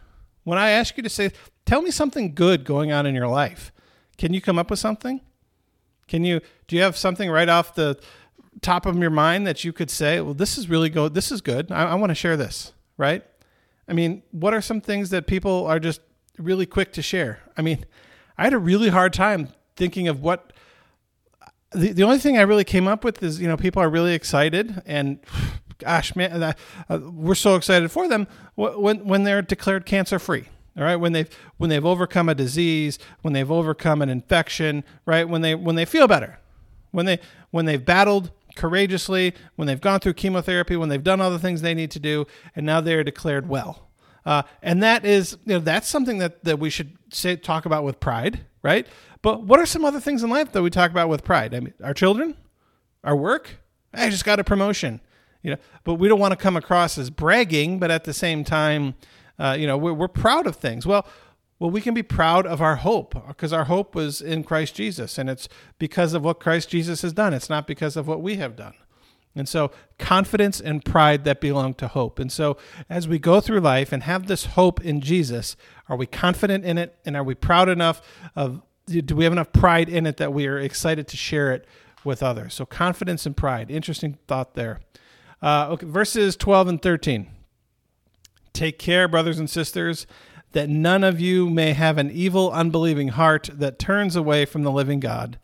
When 0.44 0.58
I 0.58 0.70
ask 0.70 0.96
you 0.96 1.02
to 1.02 1.10
say, 1.10 1.30
tell 1.66 1.82
me 1.82 1.90
something 1.90 2.34
good 2.34 2.64
going 2.64 2.90
on 2.90 3.04
in 3.04 3.14
your 3.14 3.28
life, 3.28 3.70
can 4.18 4.34
you 4.34 4.40
come 4.40 4.58
up 4.58 4.68
with 4.70 4.78
something? 4.78 5.20
Can 6.08 6.24
you, 6.24 6.40
do 6.66 6.76
you 6.76 6.82
have 6.82 6.96
something 6.96 7.30
right 7.30 7.48
off 7.48 7.74
the 7.74 7.98
top 8.60 8.86
of 8.86 8.98
your 8.98 9.10
mind 9.10 9.46
that 9.46 9.64
you 9.64 9.72
could 9.72 9.90
say, 9.90 10.20
well, 10.20 10.34
this 10.34 10.58
is 10.58 10.68
really 10.68 10.90
good. 10.90 11.14
This 11.14 11.30
is 11.30 11.40
good. 11.40 11.70
I, 11.70 11.90
I 11.90 11.94
want 11.94 12.10
to 12.10 12.14
share 12.14 12.36
this, 12.36 12.72
right? 12.96 13.24
I 13.86 13.92
mean, 13.92 14.22
what 14.32 14.52
are 14.52 14.60
some 14.60 14.80
things 14.80 15.10
that 15.10 15.26
people 15.26 15.66
are 15.66 15.78
just 15.78 16.00
really 16.38 16.66
quick 16.66 16.92
to 16.94 17.02
share? 17.02 17.40
I 17.56 17.62
mean, 17.62 17.86
I 18.36 18.44
had 18.44 18.52
a 18.52 18.58
really 18.58 18.88
hard 18.88 19.12
time 19.12 19.48
thinking 19.76 20.08
of 20.08 20.20
what 20.20 20.52
the, 21.72 21.92
the 21.92 22.02
only 22.02 22.18
thing 22.18 22.38
I 22.38 22.42
really 22.42 22.64
came 22.64 22.88
up 22.88 23.04
with 23.04 23.22
is, 23.22 23.40
you 23.40 23.46
know, 23.46 23.56
people 23.56 23.82
are 23.82 23.90
really 23.90 24.14
excited 24.14 24.82
and 24.86 25.20
gosh, 25.78 26.16
man, 26.16 26.42
uh, 26.42 26.52
we're 26.98 27.34
so 27.34 27.54
excited 27.54 27.90
for 27.90 28.08
them 28.08 28.26
when, 28.56 29.04
when 29.04 29.22
they're 29.22 29.42
declared 29.42 29.86
cancer 29.86 30.18
free. 30.18 30.46
All 30.78 30.84
right, 30.84 30.96
when 30.96 31.12
they've 31.12 31.28
when 31.56 31.70
they've 31.70 31.84
overcome 31.84 32.28
a 32.28 32.34
disease, 32.34 32.98
when 33.22 33.34
they've 33.34 33.50
overcome 33.50 34.00
an 34.00 34.08
infection, 34.08 34.84
right? 35.06 35.28
When 35.28 35.42
they 35.42 35.56
when 35.56 35.74
they 35.74 35.84
feel 35.84 36.06
better, 36.06 36.38
when 36.92 37.04
they 37.04 37.18
when 37.50 37.64
they've 37.64 37.84
battled 37.84 38.30
courageously, 38.54 39.34
when 39.56 39.66
they've 39.66 39.80
gone 39.80 39.98
through 40.00 40.14
chemotherapy, 40.14 40.76
when 40.76 40.88
they've 40.88 41.02
done 41.02 41.20
all 41.20 41.30
the 41.30 41.38
things 41.38 41.62
they 41.62 41.74
need 41.74 41.90
to 41.92 41.98
do, 41.98 42.26
and 42.54 42.64
now 42.64 42.80
they 42.80 42.94
are 42.94 43.02
declared 43.04 43.48
well. 43.48 43.88
Uh, 44.24 44.42
and 44.62 44.82
that 44.82 45.04
is, 45.04 45.38
you 45.46 45.54
know, 45.54 45.60
that's 45.60 45.88
something 45.88 46.18
that, 46.18 46.44
that 46.44 46.58
we 46.58 46.68
should 46.68 46.98
say, 47.10 47.34
talk 47.34 47.64
about 47.64 47.82
with 47.82 47.98
pride, 47.98 48.40
right? 48.62 48.86
But 49.22 49.42
what 49.44 49.58
are 49.58 49.64
some 49.64 49.84
other 49.84 50.00
things 50.00 50.22
in 50.22 50.28
life 50.28 50.52
that 50.52 50.62
we 50.62 50.70
talk 50.70 50.90
about 50.90 51.08
with 51.08 51.24
pride? 51.24 51.54
I 51.54 51.60
mean, 51.60 51.72
our 51.82 51.94
children, 51.94 52.36
our 53.02 53.16
work. 53.16 53.58
I 53.94 54.10
just 54.10 54.26
got 54.26 54.38
a 54.38 54.44
promotion, 54.44 55.00
you 55.42 55.52
know. 55.52 55.56
But 55.84 55.94
we 55.94 56.08
don't 56.08 56.20
want 56.20 56.32
to 56.32 56.36
come 56.36 56.56
across 56.56 56.98
as 56.98 57.08
bragging, 57.08 57.78
but 57.78 57.90
at 57.90 58.04
the 58.04 58.12
same 58.12 58.44
time, 58.44 58.96
uh, 59.38 59.56
you 59.58 59.66
know, 59.66 59.76
we're, 59.76 59.92
we're 59.92 60.08
proud 60.08 60.46
of 60.46 60.56
things. 60.56 60.86
Well, 60.86 61.06
well, 61.58 61.70
we 61.70 61.80
can 61.80 61.94
be 61.94 62.04
proud 62.04 62.46
of 62.46 62.60
our 62.62 62.76
hope 62.76 63.26
because 63.26 63.52
our 63.52 63.64
hope 63.64 63.94
was 63.94 64.20
in 64.20 64.44
Christ 64.44 64.76
Jesus, 64.76 65.18
and 65.18 65.28
it's 65.28 65.48
because 65.78 66.14
of 66.14 66.22
what 66.22 66.38
Christ 66.38 66.68
Jesus 66.68 67.02
has 67.02 67.12
done. 67.12 67.34
It's 67.34 67.50
not 67.50 67.66
because 67.66 67.96
of 67.96 68.06
what 68.06 68.22
we 68.22 68.36
have 68.36 68.54
done. 68.54 68.74
And 69.34 69.48
so, 69.48 69.70
confidence 69.98 70.60
and 70.60 70.84
pride 70.84 71.24
that 71.24 71.40
belong 71.40 71.74
to 71.74 71.88
hope. 71.88 72.18
And 72.18 72.30
so, 72.30 72.56
as 72.88 73.06
we 73.06 73.18
go 73.18 73.40
through 73.40 73.60
life 73.60 73.92
and 73.92 74.04
have 74.04 74.26
this 74.26 74.46
hope 74.46 74.84
in 74.84 75.00
Jesus, 75.00 75.56
are 75.88 75.96
we 75.96 76.06
confident 76.06 76.64
in 76.64 76.78
it? 76.78 76.96
And 77.04 77.16
are 77.16 77.22
we 77.22 77.34
proud 77.34 77.68
enough 77.68 78.02
of, 78.34 78.62
do 78.86 79.14
we 79.14 79.24
have 79.24 79.32
enough 79.32 79.52
pride 79.52 79.88
in 79.88 80.06
it 80.06 80.16
that 80.16 80.32
we 80.32 80.46
are 80.46 80.58
excited 80.58 81.06
to 81.08 81.16
share 81.16 81.52
it 81.52 81.66
with 82.04 82.22
others? 82.22 82.54
So, 82.54 82.66
confidence 82.66 83.26
and 83.26 83.36
pride. 83.36 83.70
Interesting 83.70 84.18
thought 84.26 84.54
there. 84.54 84.80
Uh, 85.42 85.68
okay, 85.70 85.86
verses 85.86 86.36
12 86.36 86.68
and 86.68 86.82
13. 86.82 87.28
Take 88.58 88.80
care, 88.80 89.06
brothers 89.06 89.38
and 89.38 89.48
sisters 89.48 90.04
that 90.50 90.68
none 90.68 91.04
of 91.04 91.20
you 91.20 91.48
may 91.48 91.74
have 91.74 91.96
an 91.96 92.10
evil, 92.10 92.50
unbelieving 92.50 93.06
heart 93.06 93.48
that 93.52 93.78
turns 93.78 94.16
away 94.16 94.44
from 94.44 94.64
the 94.64 94.72
living 94.72 94.98
God, 94.98 95.38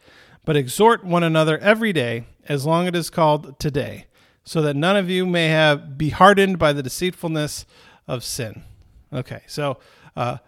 but 0.45 0.57
exhort 0.57 1.05
one 1.05 1.23
another 1.23 1.57
every 1.59 1.93
day, 1.93 2.25
as 2.49 2.67
long 2.67 2.87
as 2.87 2.89
it 2.89 2.97
is 2.97 3.11
called 3.11 3.61
today, 3.61 4.07
so 4.43 4.61
that 4.63 4.75
none 4.75 4.97
of 4.97 5.09
you 5.09 5.27
may 5.27 5.47
have 5.47 5.97
be 5.97 6.09
hardened 6.09 6.59
by 6.59 6.73
the 6.73 6.83
deceitfulness 6.83 7.67
of 8.09 8.25
sin. 8.25 8.65
Okay, 9.13 9.43
so 9.47 9.79
uh, 10.17 10.39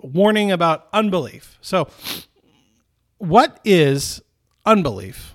warning 0.00 0.50
about 0.50 0.88
unbelief. 0.92 1.58
So, 1.60 1.86
what 3.18 3.60
is 3.64 4.20
unbelief? 4.64 5.32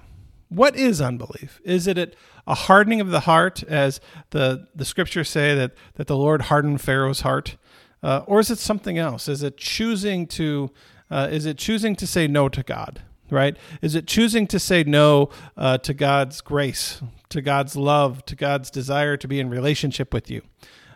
What 0.50 0.76
is 0.76 1.00
unbelief? 1.00 1.62
Is 1.64 1.88
it 1.88 2.18
a 2.48 2.56
hardening 2.56 3.02
of 3.02 3.10
the 3.10 3.22
heart, 3.22 3.64
as 3.64 4.00
the 4.32 4.68
the 4.76 4.86
scriptures 4.86 5.30
say 5.30 5.56
that 5.56 5.72
that 5.96 6.08
the 6.08 6.18
Lord 6.18 6.44
hardened 6.44 6.82
Pharaoh's 6.82 7.22
heart? 7.22 7.58
uh, 8.04 8.24
or 8.26 8.40
is 8.40 8.50
it 8.50 8.58
something 8.58 8.98
else? 8.98 9.28
Is 9.28 9.44
it 9.44 9.58
choosing 9.58 10.28
to 10.28 10.72
uh, 11.10 11.28
is 11.30 11.46
it 11.46 11.58
choosing 11.58 11.96
to 11.98 12.08
say 12.08 12.28
no 12.28 12.50
to 12.50 12.64
God? 12.64 13.02
Right? 13.30 13.56
Is 13.82 13.96
it 13.96 14.08
choosing 14.08 14.48
to 14.48 14.60
say 14.60 14.84
no 14.84 15.30
uh, 15.56 15.78
to 15.80 15.94
God's 15.94 16.42
grace, 16.42 17.02
to 17.30 17.42
God's 17.42 17.76
love, 17.78 18.26
to 18.26 18.36
God's 18.36 18.70
desire 18.70 19.16
to 19.18 19.28
be 19.28 19.40
in 19.40 19.50
relationship 19.50 20.14
with 20.14 20.30
you? 20.30 20.42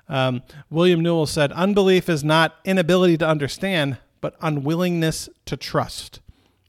Um, 0.09 0.43
William 0.69 1.01
Newell 1.01 1.27
said, 1.27 1.51
"Unbelief 1.53 2.09
is 2.09 2.23
not 2.23 2.55
inability 2.65 3.17
to 3.17 3.27
understand, 3.27 3.97
but 4.21 4.35
unwillingness 4.41 5.29
to 5.45 5.55
trust." 5.55 6.19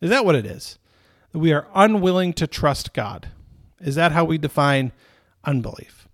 Is 0.00 0.10
that 0.10 0.24
what 0.24 0.34
it 0.34 0.46
is? 0.46 0.78
We 1.32 1.52
are 1.52 1.66
unwilling 1.74 2.32
to 2.34 2.46
trust 2.46 2.92
God. 2.92 3.28
Is 3.80 3.94
that 3.94 4.12
how 4.12 4.24
we 4.24 4.38
define 4.38 4.92
unbelief? 5.44 6.08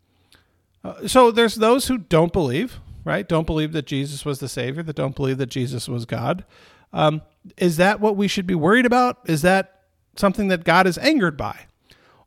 Uh, 0.84 1.06
so 1.06 1.30
there's 1.30 1.56
those 1.56 1.88
who 1.88 1.98
don't 1.98 2.32
believe, 2.32 2.80
right? 3.04 3.28
Don't 3.28 3.46
believe 3.46 3.72
that 3.72 3.86
Jesus 3.86 4.24
was 4.24 4.40
the 4.40 4.48
Savior, 4.48 4.82
that 4.82 4.96
don't 4.96 5.14
believe 5.14 5.38
that 5.38 5.46
Jesus 5.46 5.88
was 5.88 6.04
God. 6.04 6.44
Um, 6.92 7.22
is 7.56 7.76
that 7.76 8.00
what 8.00 8.16
we 8.16 8.28
should 8.28 8.46
be 8.46 8.54
worried 8.54 8.86
about? 8.86 9.18
Is 9.26 9.42
that 9.42 9.82
something 10.16 10.48
that 10.48 10.64
God 10.64 10.86
is 10.86 10.98
angered 10.98 11.36
by? 11.36 11.66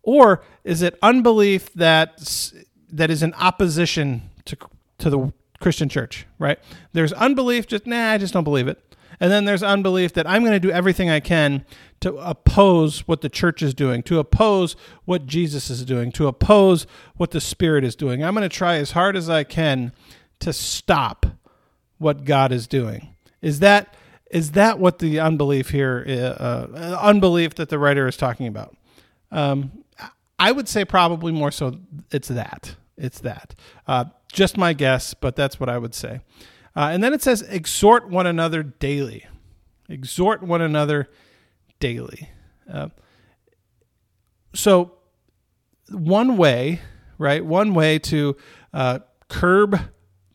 Or 0.02 0.44
is 0.64 0.82
it 0.82 0.98
unbelief 1.02 1.74
that 1.74 2.54
that 2.92 3.10
is 3.10 3.24
in 3.24 3.34
opposition 3.34 4.30
to 4.46 4.58
to 5.00 5.10
the 5.10 5.34
Christian 5.60 5.90
church, 5.90 6.26
right? 6.40 6.60
There's 6.94 7.14
unbelief, 7.14 7.68
just 7.68 7.88
nah, 7.88 8.12
I 8.12 8.18
just 8.18 8.34
don't 8.34 8.44
believe 8.44 8.68
it. 8.68 8.82
And 9.20 9.32
then 9.32 9.46
there's 9.46 9.64
unbelief 9.64 10.14
that 10.14 10.28
I'm 10.28 10.42
going 10.42 10.54
to 10.54 10.60
do 10.60 10.72
everything 10.72 11.10
I 11.10 11.20
can 11.20 11.66
to 12.06 12.16
oppose 12.18 13.08
what 13.08 13.22
the 13.22 13.30
church 13.30 13.64
is 13.64 13.74
doing, 13.74 14.04
to 14.04 14.20
oppose 14.20 14.76
what 15.06 15.26
Jesus 15.26 15.72
is 15.72 15.84
doing, 15.84 16.12
to 16.12 16.28
oppose 16.28 16.86
what 17.18 17.32
the 17.32 17.42
Spirit 17.42 17.84
is 17.84 17.96
doing. 17.96 18.24
I'm 18.24 18.36
going 18.36 18.48
to 18.48 18.56
try 18.56 18.76
as 18.76 18.92
hard 18.92 19.16
as 19.16 19.28
I 19.28 19.44
can 19.44 19.92
to 20.42 20.54
stop 20.54 21.26
what 21.98 22.24
God 22.24 22.52
is 22.52 22.68
doing. 22.68 23.16
Is 23.42 23.58
that 23.62 23.96
is 24.30 24.52
that 24.52 24.78
what 24.78 25.00
the 25.00 25.20
unbelief 25.20 25.72
here, 25.72 26.06
uh, 26.08 26.12
uh, 26.12 27.00
unbelief 27.02 27.56
that 27.56 27.70
the 27.70 27.80
writer 27.80 28.08
is 28.08 28.18
talking 28.18 28.46
about? 28.46 28.78
Um, 29.32 29.84
I 30.38 30.52
would 30.52 30.68
say 30.68 30.86
probably 30.86 31.32
more 31.32 31.50
so. 31.50 31.80
It's 32.12 32.28
that. 32.28 32.76
It's 33.00 33.20
that. 33.22 33.56
Uh, 33.88 34.06
just 34.32 34.58
my 34.58 34.74
guess, 34.74 35.16
but 35.16 35.36
that's 35.36 35.60
what 35.60 35.70
I 35.70 35.80
would 35.80 35.96
say. 35.96 36.20
Uh, 36.76 36.90
and 36.92 37.04
then 37.04 37.16
it 37.16 37.24
says, 37.24 37.42
exhort 37.42 38.08
one 38.08 38.28
another 38.28 38.62
daily. 38.62 39.26
Exhort 39.90 40.44
one 40.44 40.62
another 40.62 41.10
daily. 41.80 42.30
Uh, 42.72 42.90
so, 44.54 44.94
one 45.92 46.38
way, 46.38 46.82
right? 47.18 47.46
One 47.46 47.74
way 47.74 48.00
to 48.00 48.36
uh, 48.74 49.00
curb 49.28 49.80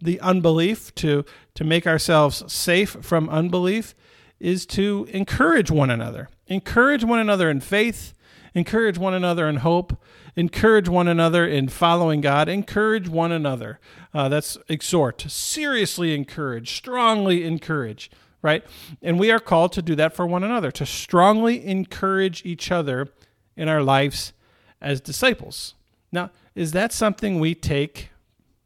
the 0.01 0.21
unbelief, 0.21 0.95
to 0.97 1.25
to 1.55 1.65
make 1.65 1.87
ourselves 1.87 2.51
safe 2.53 2.97
from 3.01 3.29
unbelief, 3.29 3.95
is 4.39 4.67
to 4.67 5.07
encourage 5.11 5.71
one 5.71 5.91
another. 5.91 6.29
Encourage 6.47 7.05
one 7.05 7.19
another 7.19 7.51
in 7.51 7.61
faith. 7.61 8.15
Encourage 8.55 8.99
one 8.99 9.15
another 9.15 9.49
in 9.49 9.57
hope 9.57 10.01
encourage 10.37 10.89
one 10.89 11.09
another 11.09 11.47
in 11.47 11.69
following 11.69 12.21
God, 12.21 12.49
encourage 12.49 13.09
one 13.09 13.33
another. 13.33 13.81
Uh, 14.13 14.29
that's 14.29 14.59
exhort, 14.69 15.23
seriously 15.29 16.15
encourage, 16.15 16.75
strongly 16.75 17.45
encourage, 17.45 18.11
right? 18.43 18.65
And 19.03 19.19
we 19.19 19.31
are 19.31 19.39
called 19.39 19.73
to 19.73 19.83
do 19.83 19.95
that 19.97 20.15
for 20.15 20.27
one 20.27 20.45
another, 20.45 20.71
to 20.73 20.87
strongly 20.87 21.65
encourage 21.67 22.45
each 22.45 22.71
other 22.71 23.09
in 23.57 23.69
our 23.69 23.83
lives 23.83 24.33
as 24.81 25.01
disciples. 25.01 25.75
Now, 26.13 26.31
is 26.55 26.73
that 26.73 26.93
something 26.93 27.39
we 27.39 27.55
take 27.55 28.11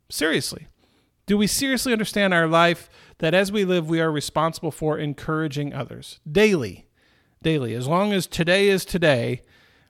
seriously? 0.08 0.68
Do 1.26 1.36
we 1.36 1.46
seriously 1.46 1.92
understand 1.92 2.34
our 2.34 2.46
life 2.46 2.88
that 3.18 3.34
as 3.34 3.50
we 3.50 3.64
live, 3.64 3.88
we 3.88 4.00
are 4.00 4.12
responsible 4.12 4.70
for 4.70 4.98
encouraging 4.98 5.72
others 5.72 6.20
daily? 6.30 6.86
Daily. 7.42 7.74
As 7.74 7.86
long 7.86 8.12
as 8.12 8.26
today 8.26 8.68
is 8.68 8.84
today, 8.84 9.42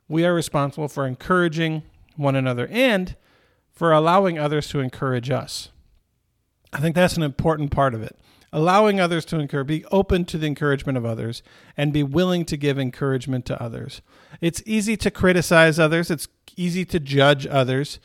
we 0.08 0.24
are 0.24 0.34
responsible 0.34 0.88
for 0.88 1.06
encouraging 1.06 1.82
one 2.16 2.36
another 2.36 2.68
and 2.68 3.16
for 3.70 3.92
allowing 3.92 4.38
others 4.38 4.68
to 4.68 4.80
encourage 4.80 5.30
us. 5.30 5.70
I 6.72 6.78
think 6.78 6.94
that's 6.94 7.16
an 7.16 7.22
important 7.22 7.70
part 7.70 7.94
of 7.94 8.02
it. 8.02 8.18
Allowing 8.54 9.00
others 9.00 9.24
to 9.26 9.38
encourage, 9.40 9.66
be 9.66 9.84
open 9.86 10.24
to 10.26 10.38
the 10.38 10.46
encouragement 10.46 10.96
of 10.96 11.04
others, 11.04 11.42
and 11.76 11.92
be 11.92 12.04
willing 12.04 12.44
to 12.44 12.56
give 12.56 12.78
encouragement 12.78 13.44
to 13.46 13.60
others. 13.60 14.00
It's 14.40 14.62
easy 14.64 14.96
to 14.98 15.10
criticize 15.10 15.78
others, 15.78 16.10
it's 16.10 16.28
easy 16.56 16.84
to 16.84 17.00
judge 17.00 17.46
others, 17.48 17.98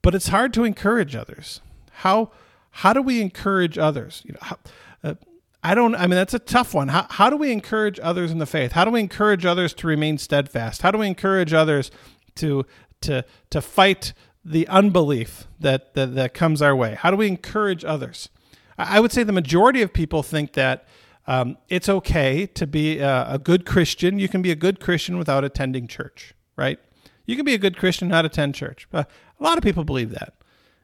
but 0.00 0.14
it's 0.14 0.28
hard 0.28 0.54
to 0.54 0.64
encourage 0.64 1.14
others. 1.14 1.60
How 1.92 2.30
how 2.70 2.92
do 2.92 3.00
we 3.00 3.20
encourage 3.20 3.78
others? 3.78 4.22
You 4.24 4.32
know, 4.32 4.40
how, 4.42 4.58
uh, 5.04 5.14
I 5.62 5.76
don't, 5.76 5.94
I 5.94 6.02
mean, 6.08 6.16
that's 6.16 6.34
a 6.34 6.40
tough 6.40 6.74
one. 6.74 6.88
How, 6.88 7.06
how 7.08 7.30
do 7.30 7.36
we 7.36 7.52
encourage 7.52 8.00
others 8.02 8.32
in 8.32 8.38
the 8.38 8.46
faith? 8.46 8.72
How 8.72 8.84
do 8.84 8.90
we 8.90 8.98
encourage 8.98 9.46
others 9.46 9.72
to 9.74 9.86
remain 9.86 10.18
steadfast? 10.18 10.82
How 10.82 10.90
do 10.90 10.98
we 10.98 11.06
encourage 11.06 11.52
others 11.52 11.92
to, 12.34 12.66
to, 13.02 13.24
to 13.50 13.60
fight 13.60 14.12
the 14.44 14.66
unbelief 14.66 15.46
that, 15.60 15.94
that, 15.94 16.16
that 16.16 16.34
comes 16.34 16.60
our 16.60 16.74
way? 16.74 16.96
How 16.96 17.12
do 17.12 17.16
we 17.16 17.28
encourage 17.28 17.84
others? 17.84 18.28
I 18.76 19.00
would 19.00 19.12
say 19.12 19.22
the 19.22 19.32
majority 19.32 19.82
of 19.82 19.92
people 19.92 20.22
think 20.22 20.54
that 20.54 20.86
um, 21.26 21.56
it's 21.68 21.88
okay 21.88 22.46
to 22.46 22.66
be 22.66 22.98
a, 22.98 23.34
a, 23.34 23.38
good 23.38 23.64
Christian. 23.64 24.18
You 24.18 24.28
can 24.28 24.42
be 24.42 24.50
a 24.50 24.56
good 24.56 24.78
Christian 24.78 25.16
without 25.16 25.42
attending 25.42 25.86
church, 25.86 26.34
right? 26.56 26.78
You 27.24 27.36
can 27.36 27.46
be 27.46 27.54
a 27.54 27.58
good 27.58 27.78
Christian 27.78 28.08
not 28.08 28.26
attend 28.26 28.54
church. 28.54 28.86
But 28.90 29.08
a 29.40 29.42
lot 29.42 29.56
of 29.56 29.64
people 29.64 29.84
believe 29.84 30.10
that. 30.10 30.34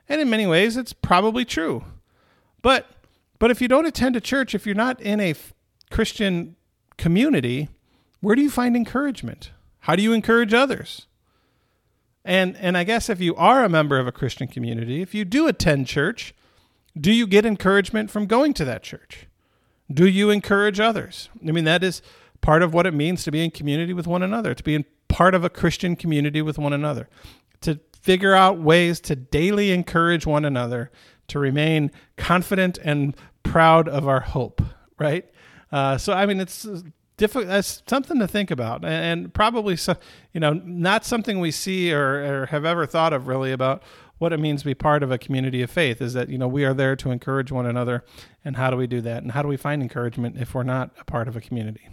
And 0.09 0.21
in 0.21 0.31
many 0.31 0.47
ways, 0.47 0.77
it's 0.77 0.93
probably 0.93 1.45
true. 1.45 1.85
But 2.63 2.87
but 3.39 3.51
if 3.51 3.61
you 3.61 3.69
don't 3.69 3.87
attend 3.87 4.17
a 4.17 4.21
church, 4.21 4.55
if 4.55 4.67
you're 4.67 4.75
not 4.75 5.01
in 5.01 5.19
a 5.21 5.35
Christian 5.91 6.57
community, 6.99 7.69
where 8.21 8.37
do 8.37 8.43
you 8.43 8.51
find 8.51 8.77
encouragement? 8.77 9.51
How 9.81 9.97
do 9.97 10.03
you 10.03 10.13
encourage 10.13 10.53
others? 10.55 11.07
And 12.25 12.57
and 12.57 12.77
I 12.77 12.85
guess 12.85 13.09
if 13.09 13.21
you 13.21 13.35
are 13.37 13.65
a 13.65 13.69
member 13.69 13.99
of 13.99 14.07
a 14.07 14.13
Christian 14.13 14.49
community, 14.49 15.03
if 15.03 15.15
you 15.15 15.25
do 15.25 15.47
attend 15.49 15.87
church, 15.87 16.35
do 16.99 17.13
you 17.13 17.27
get 17.27 17.47
encouragement 17.47 18.11
from 18.11 18.27
going 18.27 18.53
to 18.55 18.65
that 18.65 18.83
church? 18.83 19.27
Do 19.93 20.07
you 20.07 20.31
encourage 20.31 20.81
others? 20.81 21.29
I 21.47 21.51
mean, 21.51 21.65
that 21.65 21.83
is 21.83 22.03
part 22.41 22.63
of 22.63 22.73
what 22.73 22.87
it 22.87 22.95
means 22.95 23.25
to 23.25 23.31
be 23.31 23.45
in 23.45 23.51
community 23.51 23.93
with 23.93 24.07
one 24.07 24.23
another, 24.23 24.55
to 24.55 24.63
be 24.63 24.85
part 25.09 25.35
of 25.35 25.45
a 25.45 25.51
Christian 25.51 25.97
community 25.97 26.43
with 26.43 26.59
one 26.59 26.73
another, 26.73 27.09
to 27.61 27.81
figure 28.01 28.35
out 28.35 28.59
ways 28.59 29.01
to 29.01 29.17
daily 29.17 29.73
encourage 29.73 30.27
one 30.27 30.45
another 30.45 30.91
to 31.29 31.39
remain 31.39 31.91
confident 32.17 32.79
and 32.83 33.15
proud 33.43 33.89
of 33.89 34.09
our 34.09 34.21
hope, 34.21 34.63
right? 34.99 35.29
Uh, 35.71 35.99
so 35.99 36.13
I 36.13 36.27
mean, 36.27 36.41
it's 36.41 36.67
difficult. 37.17 37.49
That's 37.49 37.83
something 37.87 38.19
to 38.19 38.27
think 38.27 38.51
about, 38.51 38.85
and, 38.85 39.33
probably 39.33 39.77
so, 39.77 39.95
you 40.33 40.41
know, 40.41 40.55
not 40.55 41.05
something 41.05 41.39
we 41.39 41.51
see 41.51 41.93
or, 41.93 42.43
or 42.43 42.47
have 42.47 42.65
ever 42.65 42.87
thought 42.87 43.13
of 43.13 43.29
really 43.29 43.53
about 43.53 43.83
what 44.21 44.35
it 44.35 44.39
means 44.39 44.61
to 44.61 44.67
be 44.67 44.75
part 44.75 45.03
of 45.03 45.11
a 45.11 45.17
community 45.17 45.63
of 45.63 45.71
faith. 45.71 46.03
Is 46.03 46.13
that 46.13 46.29
you 46.29 46.37
know 46.37 46.47
we 46.47 46.63
are 46.65 46.75
there 46.75 46.95
to 46.95 47.11
encourage 47.11 47.51
one 47.51 47.65
another, 47.65 48.05
and 48.45 48.55
how 48.57 48.71
do 48.71 48.77
we 48.77 48.87
do 48.87 49.01
that, 49.01 49.23
and 49.23 49.33
how 49.33 49.41
do 49.41 49.49
we 49.49 49.57
find 49.57 49.83
encouragement 49.83 50.37
if 50.39 50.55
we're 50.55 50.63
not 50.63 50.91
a 51.01 51.05
part 51.05 51.27
of 51.27 51.37
a 51.37 51.41
community? 51.41 51.89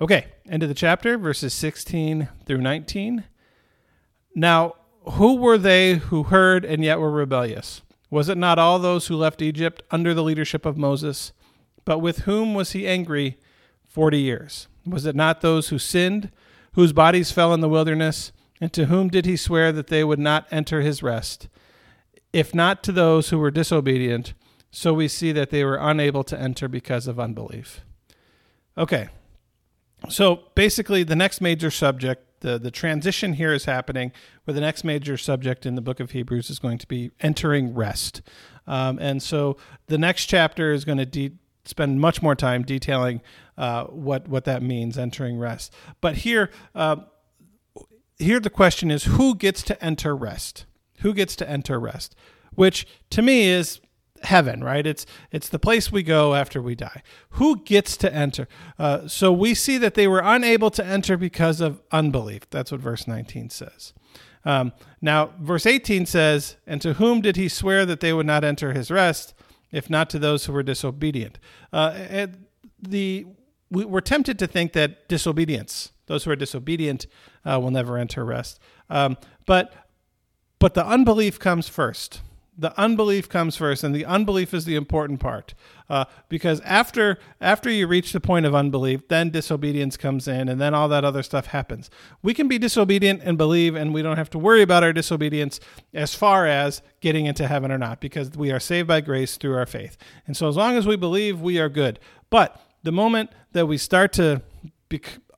Okay, 0.00 0.28
end 0.48 0.62
of 0.62 0.70
the 0.70 0.74
chapter, 0.74 1.18
verses 1.18 1.52
16 1.52 2.30
through 2.46 2.62
19. 2.62 3.24
Now, 4.34 4.76
who 5.02 5.36
were 5.36 5.58
they 5.58 5.96
who 5.96 6.22
heard 6.24 6.64
and 6.64 6.82
yet 6.82 6.98
were 6.98 7.10
rebellious? 7.10 7.82
Was 8.08 8.30
it 8.30 8.38
not 8.38 8.58
all 8.58 8.78
those 8.78 9.08
who 9.08 9.16
left 9.16 9.42
Egypt 9.42 9.82
under 9.90 10.14
the 10.14 10.22
leadership 10.22 10.64
of 10.64 10.78
Moses? 10.78 11.32
But 11.84 11.98
with 11.98 12.20
whom 12.20 12.54
was 12.54 12.72
he 12.72 12.88
angry 12.88 13.36
forty 13.86 14.20
years? 14.20 14.66
Was 14.86 15.04
it 15.04 15.14
not 15.14 15.42
those 15.42 15.68
who 15.68 15.78
sinned, 15.78 16.30
whose 16.72 16.94
bodies 16.94 17.32
fell 17.32 17.52
in 17.52 17.60
the 17.60 17.68
wilderness? 17.68 18.32
And 18.60 18.72
to 18.72 18.86
whom 18.86 19.08
did 19.08 19.24
he 19.24 19.36
swear 19.36 19.72
that 19.72 19.86
they 19.86 20.04
would 20.04 20.18
not 20.18 20.46
enter 20.50 20.82
his 20.82 21.02
rest? 21.02 21.48
If 22.32 22.54
not 22.54 22.82
to 22.84 22.92
those 22.92 23.30
who 23.30 23.38
were 23.38 23.50
disobedient, 23.50 24.34
so 24.70 24.92
we 24.92 25.08
see 25.08 25.32
that 25.32 25.50
they 25.50 25.64
were 25.64 25.78
unable 25.80 26.22
to 26.24 26.38
enter 26.38 26.68
because 26.68 27.06
of 27.06 27.18
unbelief. 27.18 27.80
Okay, 28.78 29.08
so 30.08 30.44
basically, 30.54 31.02
the 31.02 31.16
next 31.16 31.40
major 31.40 31.70
subject 31.70 32.24
the 32.40 32.58
the 32.58 32.70
transition 32.70 33.34
here 33.34 33.52
is 33.52 33.64
happening 33.64 34.12
where 34.44 34.54
the 34.54 34.60
next 34.60 34.84
major 34.84 35.16
subject 35.16 35.66
in 35.66 35.74
the 35.74 35.82
book 35.82 36.00
of 36.00 36.10
Hebrews 36.10 36.50
is 36.50 36.58
going 36.58 36.78
to 36.78 36.86
be 36.86 37.10
entering 37.20 37.74
rest. 37.74 38.22
Um, 38.66 38.98
and 38.98 39.22
so 39.22 39.56
the 39.86 39.98
next 39.98 40.26
chapter 40.26 40.72
is 40.72 40.84
going 40.84 40.98
to 40.98 41.06
de- 41.06 41.32
spend 41.64 42.00
much 42.00 42.22
more 42.22 42.34
time 42.34 42.62
detailing 42.62 43.20
uh, 43.58 43.84
what 43.84 44.28
what 44.28 44.44
that 44.44 44.62
means, 44.62 44.98
entering 44.98 45.38
rest. 45.38 45.74
But 46.00 46.18
here, 46.18 46.50
uh, 46.74 46.96
here 48.20 48.40
the 48.40 48.50
question 48.50 48.90
is, 48.90 49.04
who 49.04 49.34
gets 49.34 49.62
to 49.64 49.82
enter 49.82 50.14
rest? 50.14 50.66
Who 51.00 51.14
gets 51.14 51.34
to 51.36 51.48
enter 51.48 51.80
rest? 51.80 52.14
Which 52.54 52.86
to 53.10 53.22
me 53.22 53.48
is 53.48 53.80
heaven, 54.22 54.62
right? 54.62 54.86
It's 54.86 55.06
it's 55.30 55.48
the 55.48 55.58
place 55.58 55.90
we 55.90 56.02
go 56.02 56.34
after 56.34 56.60
we 56.60 56.74
die. 56.74 57.02
Who 57.30 57.56
gets 57.56 57.96
to 57.98 58.14
enter? 58.14 58.48
Uh, 58.78 59.08
so 59.08 59.32
we 59.32 59.54
see 59.54 59.78
that 59.78 59.94
they 59.94 60.06
were 60.06 60.22
unable 60.22 60.70
to 60.72 60.84
enter 60.84 61.16
because 61.16 61.60
of 61.60 61.80
unbelief. 61.90 62.48
That's 62.50 62.70
what 62.70 62.80
verse 62.80 63.06
19 63.06 63.50
says. 63.50 63.92
Um, 64.44 64.72
now, 65.02 65.32
verse 65.40 65.66
18 65.66 66.06
says, 66.06 66.56
"And 66.66 66.80
to 66.82 66.94
whom 66.94 67.20
did 67.20 67.36
he 67.36 67.48
swear 67.48 67.84
that 67.86 68.00
they 68.00 68.12
would 68.12 68.26
not 68.26 68.44
enter 68.44 68.72
his 68.72 68.90
rest, 68.90 69.34
if 69.70 69.90
not 69.90 70.08
to 70.10 70.18
those 70.18 70.46
who 70.46 70.52
were 70.52 70.62
disobedient?" 70.62 71.38
Uh, 71.72 72.26
the 72.80 73.26
we, 73.70 73.84
are 73.84 74.00
tempted 74.00 74.38
to 74.38 74.46
think 74.46 74.72
that 74.72 75.08
disobedience, 75.08 75.92
those 76.10 76.24
who 76.24 76.30
are 76.30 76.36
disobedient, 76.36 77.06
uh, 77.44 77.58
will 77.60 77.70
never 77.70 77.96
enter 77.96 78.24
rest. 78.24 78.58
Um, 78.90 79.16
but 79.46 79.72
but 80.58 80.74
the 80.74 80.84
unbelief 80.84 81.38
comes 81.38 81.68
first 81.68 82.20
the 82.60 82.78
unbelief 82.78 83.26
comes 83.26 83.56
first, 83.56 83.82
and 83.82 83.94
the 83.94 84.04
unbelief 84.04 84.52
is 84.52 84.66
the 84.66 84.76
important 84.76 85.18
part. 85.18 85.54
Uh, 85.88 86.04
because 86.28 86.60
after 86.60 87.18
after 87.40 87.70
you 87.70 87.86
reach 87.86 88.12
the 88.12 88.20
point 88.20 88.44
of 88.44 88.54
unbelief, 88.54 89.08
then 89.08 89.30
disobedience 89.30 89.96
comes 89.96 90.28
in, 90.28 90.46
and 90.46 90.60
then 90.60 90.74
all 90.74 90.86
that 90.88 91.02
other 91.02 91.22
stuff 91.22 91.46
happens. 91.46 91.88
We 92.22 92.34
can 92.34 92.48
be 92.48 92.58
disobedient 92.58 93.22
and 93.24 93.38
believe, 93.38 93.74
and 93.74 93.94
we 93.94 94.02
don't 94.02 94.18
have 94.18 94.28
to 94.30 94.38
worry 94.38 94.60
about 94.60 94.84
our 94.84 94.92
disobedience 94.92 95.58
as 95.94 96.14
far 96.14 96.46
as 96.46 96.82
getting 97.00 97.24
into 97.24 97.48
heaven 97.48 97.72
or 97.72 97.78
not, 97.78 97.98
because 97.98 98.32
we 98.32 98.52
are 98.52 98.60
saved 98.60 98.88
by 98.88 99.00
grace 99.00 99.38
through 99.38 99.56
our 99.56 99.66
faith. 99.66 99.96
And 100.26 100.36
so, 100.36 100.46
as 100.46 100.56
long 100.56 100.76
as 100.76 100.86
we 100.86 100.96
believe, 100.96 101.40
we 101.40 101.58
are 101.58 101.70
good. 101.70 101.98
But 102.28 102.60
the 102.82 102.92
moment 102.92 103.30
that 103.52 103.66
we 103.66 103.78
start 103.78 104.12
to 104.14 104.42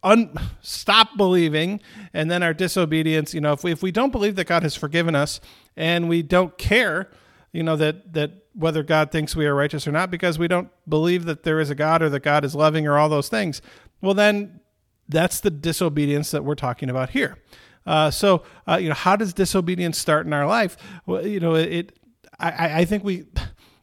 un- 0.03 0.35
stop 0.61 1.17
believing 1.17 1.81
and 2.13 2.31
then 2.31 2.43
our 2.43 2.55
disobedience, 2.55 3.35
you 3.35 3.41
know, 3.41 3.53
if 3.53 3.65
we, 3.65 3.73
if 3.73 3.83
we 3.83 3.93
don't 3.93 4.11
believe 4.11 4.37
that 4.37 4.47
God 4.47 4.63
has 4.63 4.75
forgiven 4.75 5.15
us 5.15 5.41
and 5.77 6.09
we 6.09 6.23
don't 6.23 6.57
care, 6.59 7.11
you 7.53 7.63
know, 7.63 7.77
that, 7.77 8.13
that 8.13 8.33
whether 8.55 8.83
God 8.83 9.11
thinks 9.11 9.37
we 9.37 9.47
are 9.47 9.55
righteous 9.55 9.87
or 9.87 9.93
not, 9.93 10.11
because 10.11 10.39
we 10.39 10.49
don't 10.49 10.69
believe 10.89 11.25
that 11.25 11.43
there 11.43 11.61
is 11.61 11.71
a 11.71 11.75
God 11.75 12.03
or 12.03 12.09
that 12.11 12.21
God 12.21 12.45
is 12.45 12.55
loving 12.55 12.87
or 12.87 12.99
all 12.99 13.09
those 13.09 13.29
things, 13.29 13.63
well, 14.01 14.15
then 14.15 14.61
that's 15.09 15.41
the 15.41 15.51
disobedience 15.51 16.31
that 16.31 16.45
we're 16.45 16.55
talking 16.55 16.91
about 16.91 17.11
here. 17.11 17.39
Uh, 17.85 18.11
so, 18.11 18.43
uh, 18.69 18.77
you 18.77 18.89
know, 18.89 18.95
how 18.95 19.17
does 19.17 19.33
disobedience 19.33 19.99
start 19.99 20.27
in 20.27 20.33
our 20.33 20.47
life? 20.47 20.77
Well, 21.07 21.27
you 21.27 21.41
know, 21.41 21.55
it, 21.55 21.99
I, 22.39 22.81
I 22.81 22.85
think 22.85 23.05
we, 23.05 23.27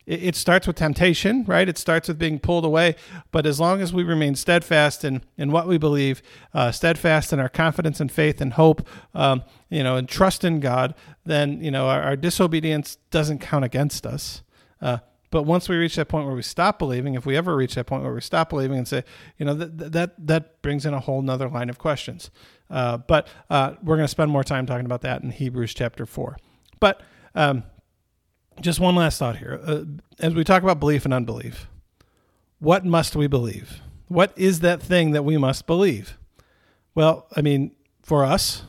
it, 0.10 0.24
it 0.24 0.36
starts 0.36 0.66
with 0.68 0.75
temptation, 0.75 1.46
right? 1.46 1.70
It 1.70 1.78
starts 1.78 2.08
with 2.08 2.18
being 2.18 2.39
pulled 2.39 2.66
away. 2.66 2.96
But 3.32 3.46
as 3.46 3.60
long 3.60 3.82
as 3.82 3.94
we 3.94 4.04
remain 4.04 4.36
steadfast 4.36 5.06
in, 5.06 5.24
in 5.38 5.51
what 5.51 5.68
we 5.68 5.78
believe, 5.78 6.22
uh, 6.54 6.72
steadfast 6.72 7.32
in 7.32 7.39
our 7.39 7.50
confidence 7.50 8.01
and 8.01 8.12
faith 8.12 8.42
and 8.42 8.54
hope, 8.54 8.86
um, 9.13 9.44
you 9.70 9.84
know, 9.84 9.96
and 9.96 10.10
trust 10.10 10.44
in 10.44 10.60
God, 10.60 10.96
then, 11.25 11.62
you 11.63 11.72
know, 11.72 11.88
our, 11.88 12.01
our 12.01 12.16
disobedience 12.16 12.98
doesn't 13.12 13.39
count 13.39 13.63
against 13.63 14.06
us. 14.06 14.42
Uh, 14.82 14.98
but 15.32 15.44
once 15.44 15.70
we 15.70 15.78
reach 15.78 15.96
that 15.98 16.08
point 16.08 16.25
where 16.25 16.36
we 16.36 16.42
stop 16.42 16.80
believing, 16.80 17.13
if 17.13 17.25
we 17.25 17.38
ever 17.38 17.56
reach 17.56 17.75
that 17.75 17.86
point 17.86 18.01
where 18.01 18.13
we 18.13 18.22
stop 18.22 18.50
believing 18.50 18.80
and 18.80 18.88
say, 18.88 19.04
you 19.38 19.46
know, 19.46 19.54
that 19.54 19.92
that 19.92 20.28
that 20.28 20.62
brings 20.63 20.88
in 20.88 20.94
a 20.96 21.00
whole 21.00 21.22
nother 21.22 21.48
line 21.48 21.70
of 21.70 21.78
questions. 21.78 22.32
Uh, 22.68 22.98
but 22.98 23.28
uh, 23.51 23.74
we're 23.84 23.96
going 23.96 24.06
to 24.06 24.12
spend 24.12 24.32
more 24.32 24.44
time 24.44 24.66
talking 24.66 24.88
about 24.88 25.01
that 25.01 25.22
in 25.22 25.30
Hebrews 25.30 25.75
chapter 25.75 26.08
four. 26.08 26.38
But 26.80 27.01
um, 27.36 27.62
just 28.62 28.80
one 28.80 28.96
last 28.96 29.20
thought 29.20 29.38
here. 29.38 29.60
Uh, 29.66 29.84
as 30.20 30.34
we 30.34 30.44
talk 30.44 30.63
about 30.63 30.80
belief 30.80 31.06
and 31.06 31.13
unbelief, 31.13 31.68
what 32.60 32.86
must 32.86 33.16
we 33.16 33.28
believe? 33.28 33.82
What 34.08 34.34
is 34.36 34.60
that 34.62 34.82
thing 34.82 35.12
that 35.12 35.24
we 35.24 35.38
must 35.38 35.68
believe? 35.68 36.18
Well, 36.96 37.28
I 37.36 37.42
mean, 37.42 37.72
for 38.01 38.25
us, 38.25 38.63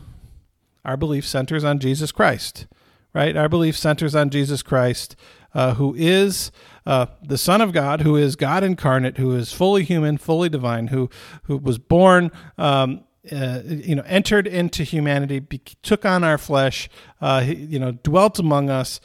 our 0.84 0.96
belief 0.96 1.26
centers 1.26 1.64
on 1.64 1.78
Jesus 1.78 2.12
Christ, 2.12 2.66
right? 3.14 3.36
Our 3.36 3.48
belief 3.48 3.76
centers 3.76 4.14
on 4.14 4.30
Jesus 4.30 4.62
Christ, 4.62 5.16
uh, 5.54 5.74
who 5.74 5.94
is 5.96 6.52
uh, 6.86 7.06
the 7.22 7.38
Son 7.38 7.60
of 7.60 7.72
God, 7.72 8.02
who 8.02 8.16
is 8.16 8.36
God 8.36 8.62
incarnate, 8.62 9.18
who 9.18 9.34
is 9.34 9.52
fully 9.52 9.84
human, 9.84 10.18
fully 10.18 10.48
divine, 10.48 10.88
who 10.88 11.10
who 11.44 11.56
was 11.56 11.78
born. 11.78 12.30
Um, 12.58 13.04
uh, 13.30 13.60
you 13.66 13.94
know, 13.94 14.02
entered 14.06 14.46
into 14.46 14.82
humanity, 14.82 15.40
be- 15.40 15.60
took 15.82 16.06
on 16.06 16.24
our 16.24 16.38
flesh, 16.38 16.88
uh, 17.20 17.42
he, 17.42 17.54
you 17.54 17.78
know, 17.78 17.92
dwelt 17.92 18.38
among 18.38 18.70
us, 18.70 18.98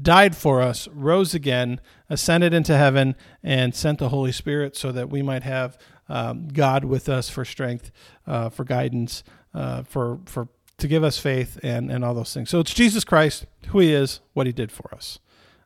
died 0.00 0.36
for 0.36 0.62
us, 0.62 0.88
rose 0.88 1.34
again, 1.34 1.80
ascended 2.08 2.54
into 2.54 2.76
heaven, 2.76 3.16
and 3.42 3.74
sent 3.74 3.98
the 3.98 4.08
Holy 4.08 4.32
Spirit 4.32 4.76
so 4.76 4.92
that 4.92 5.10
we 5.10 5.22
might 5.22 5.42
have 5.42 5.78
um, 6.08 6.48
God 6.48 6.84
with 6.84 7.08
us 7.08 7.28
for 7.28 7.44
strength, 7.44 7.90
uh, 8.26 8.48
for 8.48 8.64
guidance, 8.64 9.22
uh, 9.54 9.82
for 9.82 10.20
for 10.26 10.48
to 10.78 10.88
give 10.88 11.04
us 11.04 11.18
faith 11.18 11.58
and 11.62 11.90
and 11.90 12.04
all 12.04 12.14
those 12.14 12.34
things. 12.34 12.50
So 12.50 12.60
it's 12.60 12.74
Jesus 12.74 13.04
Christ, 13.04 13.46
who 13.68 13.80
He 13.80 13.92
is, 13.92 14.20
what 14.32 14.46
He 14.46 14.52
did 14.52 14.72
for 14.72 14.92
us. 14.94 15.18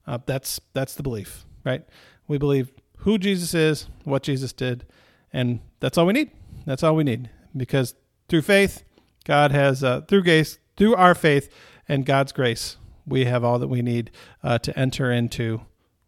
Uh, 0.07 0.19
that's 0.26 0.61
that's 0.73 0.95
the 0.95 1.03
belief, 1.03 1.45
right? 1.64 1.85
We 2.29 2.38
believe 2.38 2.73
who 2.99 3.19
Jesus 3.19 3.55
is, 3.55 3.88
what 4.05 4.23
Jesus 4.23 4.53
did, 4.53 4.87
and 5.33 5.61
that's 5.81 5.97
all 5.97 6.07
we 6.07 6.12
need. 6.12 6.31
That's 6.67 6.83
all 6.83 6.97
we 6.97 7.05
need 7.05 7.31
because 7.57 7.95
through 8.29 8.43
faith, 8.43 8.85
God 9.25 9.53
has 9.53 9.85
uh, 9.85 10.03
through 10.03 10.25
grace, 10.25 10.59
through 10.76 10.95
our 10.95 11.14
faith 11.14 11.53
and 11.88 12.07
God's 12.07 12.33
grace, 12.33 12.76
we 13.06 13.25
have 13.25 13.44
all 13.44 13.58
that 13.58 13.68
we 13.68 13.82
need 13.82 14.11
uh, 14.42 14.58
to 14.58 14.78
enter 14.78 15.11
into 15.12 15.61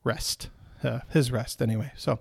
rest, 0.04 0.48
uh, 0.82 1.00
his 1.10 1.30
rest 1.30 1.60
anyway. 1.60 1.92
So, 1.96 2.20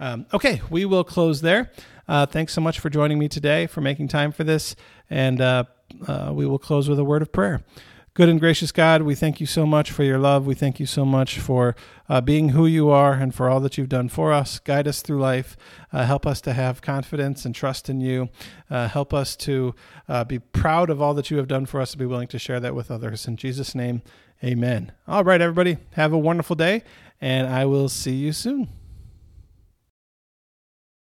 um, 0.00 0.26
okay, 0.32 0.60
we 0.70 0.84
will 0.84 1.04
close 1.04 1.40
there. 1.40 1.70
Uh, 2.06 2.26
thanks 2.26 2.52
so 2.52 2.60
much 2.60 2.80
for 2.80 2.88
joining 2.88 3.18
me 3.18 3.28
today, 3.28 3.66
for 3.66 3.80
making 3.80 4.08
time 4.08 4.32
for 4.32 4.44
this, 4.44 4.74
and 5.10 5.40
uh, 5.40 5.64
uh, 6.06 6.30
we 6.32 6.46
will 6.46 6.58
close 6.58 6.88
with 6.88 6.98
a 6.98 7.04
word 7.04 7.22
of 7.22 7.32
prayer. 7.32 7.62
Good 8.18 8.28
and 8.28 8.40
gracious 8.40 8.72
God, 8.72 9.02
we 9.02 9.14
thank 9.14 9.38
you 9.38 9.46
so 9.46 9.64
much 9.64 9.92
for 9.92 10.02
your 10.02 10.18
love. 10.18 10.44
We 10.44 10.56
thank 10.56 10.80
you 10.80 10.86
so 10.86 11.04
much 11.04 11.38
for 11.38 11.76
uh, 12.08 12.20
being 12.20 12.48
who 12.48 12.66
you 12.66 12.90
are 12.90 13.12
and 13.12 13.32
for 13.32 13.48
all 13.48 13.60
that 13.60 13.78
you've 13.78 13.88
done 13.88 14.08
for 14.08 14.32
us. 14.32 14.58
Guide 14.58 14.88
us 14.88 15.02
through 15.02 15.20
life. 15.20 15.56
Uh, 15.92 16.04
help 16.04 16.26
us 16.26 16.40
to 16.40 16.52
have 16.52 16.82
confidence 16.82 17.44
and 17.44 17.54
trust 17.54 17.88
in 17.88 18.00
you. 18.00 18.28
Uh, 18.68 18.88
help 18.88 19.14
us 19.14 19.36
to 19.36 19.72
uh, 20.08 20.24
be 20.24 20.40
proud 20.40 20.90
of 20.90 21.00
all 21.00 21.14
that 21.14 21.30
you 21.30 21.36
have 21.36 21.46
done 21.46 21.64
for 21.64 21.80
us, 21.80 21.92
and 21.92 22.00
be 22.00 22.06
willing 22.06 22.26
to 22.26 22.40
share 22.40 22.58
that 22.58 22.74
with 22.74 22.90
others. 22.90 23.28
In 23.28 23.36
Jesus' 23.36 23.72
name, 23.72 24.02
amen. 24.42 24.90
All 25.06 25.22
right, 25.22 25.40
everybody, 25.40 25.78
have 25.92 26.12
a 26.12 26.18
wonderful 26.18 26.56
day, 26.56 26.82
and 27.20 27.46
I 27.46 27.66
will 27.66 27.88
see 27.88 28.16
you 28.16 28.32
soon. 28.32 28.68